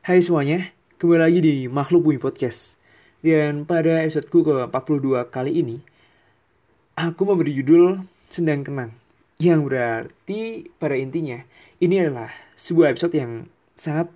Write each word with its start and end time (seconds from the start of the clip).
Hai 0.00 0.24
semuanya, 0.24 0.72
kembali 0.96 1.20
lagi 1.20 1.40
di 1.44 1.54
Makhluk 1.68 2.08
Bumi 2.08 2.16
Podcast. 2.16 2.80
Dan 3.20 3.68
pada 3.68 4.00
episodeku 4.00 4.40
ke-42 4.48 5.28
kali 5.28 5.60
ini, 5.60 5.76
aku 6.96 7.28
memberi 7.28 7.52
judul 7.60 8.08
Sendang 8.32 8.64
Kenang. 8.64 8.96
Yang 9.36 9.60
berarti 9.68 10.40
pada 10.80 10.96
intinya, 10.96 11.44
ini 11.84 12.00
adalah 12.00 12.32
sebuah 12.56 12.96
episode 12.96 13.12
yang 13.12 13.52
sangat 13.76 14.08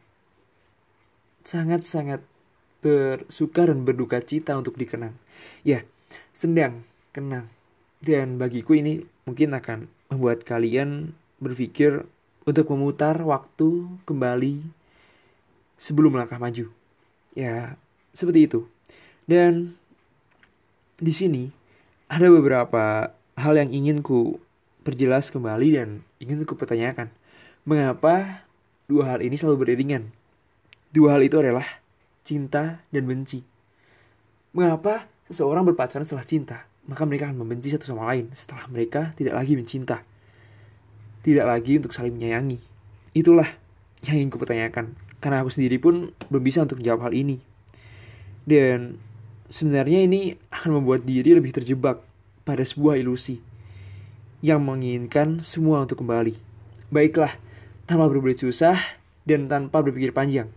sangat-sangat 1.44 2.24
bersuka 2.80 3.69
dan 3.69 3.85
berduka 3.85 4.24
cita 4.24 4.56
untuk 4.56 4.80
dikenang. 4.80 5.12
Ya, 5.69 5.85
sendang, 6.32 6.88
kenang. 7.12 7.53
Dan 8.01 8.40
bagiku 8.40 8.72
ini 8.72 9.04
mungkin 9.28 9.53
akan 9.53 9.92
membuat 10.08 10.48
kalian 10.48 11.12
berpikir 11.44 12.08
untuk 12.48 12.72
memutar 12.72 13.21
waktu 13.21 14.01
kembali 14.08 14.83
sebelum 15.85 16.16
melangkah 16.16 16.41
maju. 16.41 16.73
Ya, 17.36 17.77
seperti 18.16 18.48
itu. 18.48 18.64
Dan 19.28 19.77
di 20.96 21.12
sini 21.12 21.52
ada 22.09 22.32
beberapa 22.32 23.12
hal 23.36 23.54
yang 23.60 23.68
ingin 23.68 24.00
ku 24.00 24.40
perjelas 24.80 25.28
kembali 25.28 25.68
dan 25.76 26.00
ingin 26.24 26.48
ku 26.48 26.56
pertanyakan. 26.56 27.12
Mengapa 27.68 28.48
dua 28.88 29.12
hal 29.12 29.20
ini 29.20 29.36
selalu 29.36 29.68
beriringan? 29.68 30.09
Dua 30.88 31.20
hal 31.20 31.23
itu 31.28 31.36
adalah 31.36 31.84
cinta 32.24 32.80
dan 32.88 33.04
benci. 33.04 33.45
Mengapa 34.56 35.04
seseorang 35.28 35.68
berpacaran 35.68 36.09
setelah 36.09 36.24
cinta? 36.24 36.64
Maka 36.84 37.04
mereka 37.09 37.28
akan 37.28 37.45
membenci 37.45 37.73
satu 37.73 37.84
sama 37.84 38.09
lain 38.12 38.32
setelah 38.32 38.68
mereka 38.73 39.12
tidak 39.16 39.37
lagi 39.37 39.56
mencinta. 39.56 40.04
Tidak 41.24 41.45
lagi 41.45 41.80
untuk 41.80 41.96
saling 41.96 42.12
menyayangi. 42.12 42.60
Itulah 43.16 43.48
yang 44.04 44.20
ingin 44.20 44.30
kupertanyakan. 44.32 45.03
Karena 45.24 45.41
aku 45.41 45.48
sendiri 45.48 45.80
pun 45.80 46.12
belum 46.28 46.45
bisa 46.45 46.60
untuk 46.60 46.84
menjawab 46.84 47.09
hal 47.09 47.16
ini. 47.16 47.41
Dan 48.45 49.01
sebenarnya 49.48 50.04
ini 50.04 50.37
akan 50.52 50.85
membuat 50.85 51.09
diri 51.09 51.32
lebih 51.32 51.57
terjebak 51.57 52.04
pada 52.45 52.60
sebuah 52.60 53.01
ilusi 53.01 53.40
yang 54.45 54.60
menginginkan 54.60 55.40
semua 55.40 55.88
untuk 55.88 56.04
kembali. 56.04 56.37
Baiklah, 56.93 57.40
tanpa 57.88 58.04
berbelit 58.13 58.45
susah 58.45 58.76
dan 59.24 59.48
tanpa 59.48 59.80
berpikir 59.80 60.13
panjang, 60.13 60.52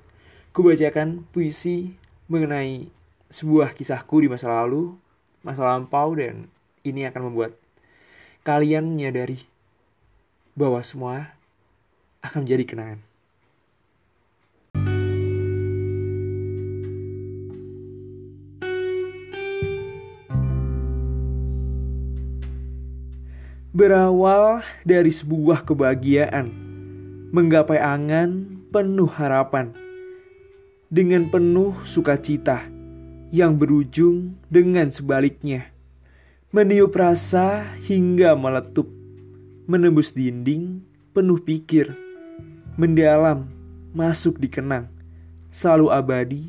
kubacakan 0.52 1.24
puisi 1.32 1.96
mengenai 2.28 2.92
sebuah 3.32 3.72
kisahku 3.72 4.20
di 4.20 4.28
masa 4.28 4.52
lalu, 4.52 5.00
masa 5.48 5.64
lampau 5.64 6.12
dan 6.20 6.52
ini 6.84 7.08
akan 7.08 7.32
membuat 7.32 7.56
kalian 8.44 8.92
menyadari 8.92 9.48
bahwa 10.60 10.84
semua 10.84 11.32
akan 12.20 12.44
menjadi 12.44 12.64
kenangan. 12.68 13.07
Berawal 23.78 24.66
dari 24.82 25.14
sebuah 25.14 25.62
kebahagiaan, 25.62 26.50
menggapai 27.30 27.78
angan 27.78 28.58
penuh 28.74 29.06
harapan, 29.06 29.70
dengan 30.90 31.30
penuh 31.30 31.78
sukacita 31.86 32.66
yang 33.30 33.54
berujung 33.54 34.34
dengan 34.50 34.90
sebaliknya, 34.90 35.70
meniup 36.50 36.90
rasa 36.98 37.70
hingga 37.86 38.34
meletup, 38.34 38.90
menembus 39.70 40.10
dinding 40.10 40.82
penuh 41.14 41.38
pikir, 41.38 41.94
mendalam 42.82 43.46
masuk 43.94 44.42
dikenang, 44.42 44.90
selalu 45.54 45.94
abadi 45.94 46.44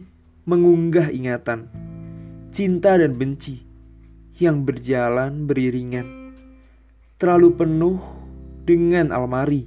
mengunggah 0.48 1.12
ingatan, 1.12 1.68
cinta 2.48 2.96
dan 2.96 3.20
benci 3.20 3.68
yang 4.40 4.64
berjalan 4.64 5.44
beriringan 5.44 6.27
terlalu 7.18 7.50
penuh 7.50 7.98
dengan 8.62 9.10
almari, 9.10 9.66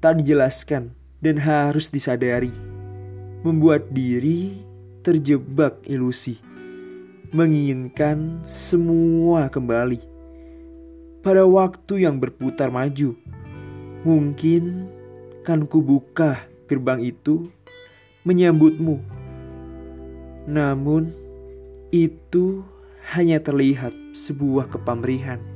tak 0.00 0.24
dijelaskan 0.24 0.96
dan 1.20 1.36
harus 1.36 1.92
disadari, 1.92 2.48
membuat 3.44 3.92
diri 3.92 4.64
terjebak 5.04 5.84
ilusi, 5.84 6.40
menginginkan 7.36 8.40
semua 8.48 9.52
kembali 9.52 10.00
pada 11.20 11.44
waktu 11.44 12.08
yang 12.08 12.16
berputar 12.16 12.72
maju. 12.72 13.12
Mungkin 14.08 14.88
kan 15.44 15.68
ku 15.68 15.84
buka 15.84 16.48
gerbang 16.64 17.04
itu 17.04 17.52
menyambutmu. 18.24 19.04
Namun 20.48 21.12
itu 21.92 22.64
hanya 23.12 23.36
terlihat 23.36 23.92
sebuah 24.16 24.72
kepamrihan 24.72 25.53